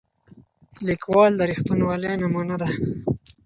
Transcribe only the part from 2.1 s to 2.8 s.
نمونه ده.